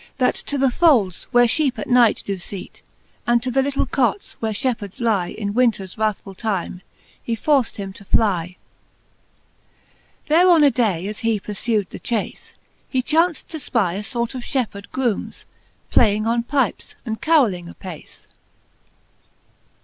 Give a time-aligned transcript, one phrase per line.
[0.17, 2.81] That to the folds^ where fheepe at night doe feat,
[3.27, 6.33] And to the little cots, where fhepherds lie In winters wrathful!
[6.33, 6.81] time,
[7.21, 8.47] he forced him to flie.
[8.47, 8.55] V.
[10.29, 12.55] There on a day, as he purlew'd the chace.
[12.89, 15.45] He chaunft to fpy a fort of fhepheard groomes.
[15.91, 18.25] Playing on pypes, and caroling apace.